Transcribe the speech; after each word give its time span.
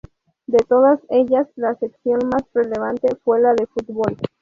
De 0.47 0.57
todas 0.67 0.99
ellas, 1.09 1.47
la 1.55 1.75
sección 1.75 2.21
más 2.33 2.41
relevante 2.55 3.07
fue 3.23 3.39
la 3.39 3.53
de 3.53 3.67
fútbol. 3.67 4.17